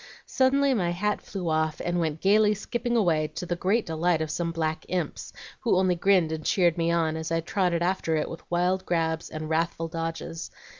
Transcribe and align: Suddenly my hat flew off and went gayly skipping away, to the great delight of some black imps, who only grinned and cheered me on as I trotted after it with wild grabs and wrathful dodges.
Suddenly 0.25 0.73
my 0.73 0.89
hat 0.89 1.21
flew 1.21 1.47
off 1.47 1.79
and 1.79 1.99
went 1.99 2.21
gayly 2.21 2.55
skipping 2.55 2.97
away, 2.97 3.27
to 3.35 3.45
the 3.45 3.55
great 3.55 3.85
delight 3.85 4.19
of 4.19 4.31
some 4.31 4.51
black 4.51 4.83
imps, 4.89 5.31
who 5.59 5.75
only 5.77 5.93
grinned 5.93 6.31
and 6.31 6.43
cheered 6.43 6.75
me 6.75 6.89
on 6.89 7.15
as 7.15 7.31
I 7.31 7.39
trotted 7.39 7.83
after 7.83 8.15
it 8.15 8.27
with 8.27 8.41
wild 8.49 8.83
grabs 8.83 9.29
and 9.29 9.47
wrathful 9.47 9.89
dodges. 9.89 10.49